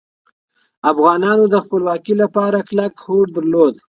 افغانانو 0.91 1.45
د 1.53 1.55
خپلواکۍ 1.63 2.13
لپاره 2.23 2.57
کلک 2.69 2.93
هوډ 3.05 3.27
درلود. 3.35 3.73